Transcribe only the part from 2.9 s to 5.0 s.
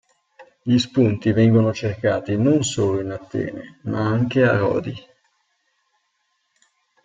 in Atene, ma anche a Rodi.